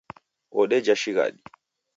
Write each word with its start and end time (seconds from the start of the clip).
Odeja 0.63 0.95
shighadi. 1.03 1.39